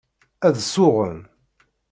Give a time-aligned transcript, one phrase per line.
[0.47, 1.19] Ad suɣen.